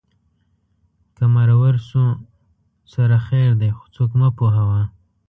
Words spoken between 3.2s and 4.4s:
خیر دی خو څوک مه